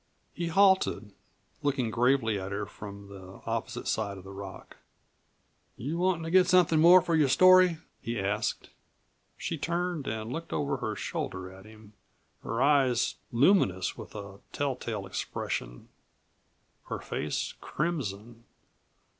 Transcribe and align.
He 0.33 0.47
halted, 0.47 1.13
looking 1.61 1.91
gravely 1.91 2.39
at 2.39 2.51
her 2.51 2.65
from 2.65 3.07
the 3.07 3.39
opposite 3.45 3.87
side 3.87 4.17
of 4.17 4.23
the 4.23 4.31
rock. 4.31 4.77
"You 5.77 5.99
wantin' 5.99 6.23
to 6.23 6.31
get 6.31 6.47
somethin' 6.47 6.79
more 6.81 7.03
for 7.03 7.13
your 7.15 7.27
story?" 7.29 7.77
he 8.01 8.19
asked. 8.19 8.71
She 9.37 9.59
turned 9.59 10.07
and 10.07 10.33
looked 10.33 10.53
over 10.53 10.77
her 10.77 10.95
shoulder 10.95 11.51
at 11.51 11.65
him, 11.65 11.93
her 12.41 12.63
eyes 12.63 13.17
luminous 13.31 13.95
with 13.95 14.15
a 14.15 14.39
tell 14.51 14.75
tale 14.75 15.05
expression, 15.05 15.87
her 16.87 16.97
face 16.97 17.53
crimson. 17.61 18.45